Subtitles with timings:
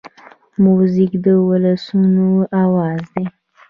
[0.63, 2.29] موزیک د ولسونو
[2.63, 3.25] آواز دی.